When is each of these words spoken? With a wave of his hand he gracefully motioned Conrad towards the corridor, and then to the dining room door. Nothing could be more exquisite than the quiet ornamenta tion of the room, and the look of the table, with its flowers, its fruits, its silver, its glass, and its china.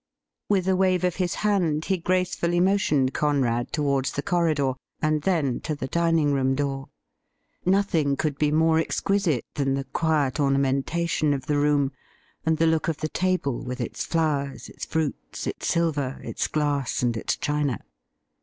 With 0.49 0.67
a 0.67 0.75
wave 0.75 1.03
of 1.03 1.17
his 1.17 1.35
hand 1.45 1.85
he 1.85 1.99
gracefully 1.99 2.59
motioned 2.59 3.13
Conrad 3.13 3.71
towards 3.71 4.13
the 4.13 4.23
corridor, 4.23 4.73
and 4.99 5.21
then 5.21 5.59
to 5.59 5.75
the 5.75 5.85
dining 5.85 6.33
room 6.33 6.55
door. 6.55 6.89
Nothing 7.67 8.15
could 8.15 8.39
be 8.39 8.49
more 8.51 8.79
exquisite 8.79 9.45
than 9.53 9.75
the 9.75 9.83
quiet 9.83 10.39
ornamenta 10.39 11.07
tion 11.07 11.35
of 11.35 11.45
the 11.45 11.59
room, 11.59 11.91
and 12.47 12.57
the 12.57 12.65
look 12.65 12.87
of 12.87 12.97
the 12.97 13.09
table, 13.09 13.63
with 13.63 13.79
its 13.79 14.03
flowers, 14.03 14.69
its 14.69 14.85
fruits, 14.85 15.45
its 15.45 15.67
silver, 15.67 16.19
its 16.23 16.47
glass, 16.47 17.03
and 17.03 17.15
its 17.15 17.37
china. 17.37 17.77